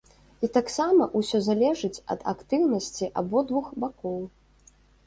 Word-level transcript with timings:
І 0.45 0.47
таксама 0.55 1.07
ўсё 1.19 1.41
залежыць 1.49 2.01
ад 2.17 2.27
актыўнасці 2.35 3.13
абодвух 3.25 3.73
бакоў. 3.87 4.21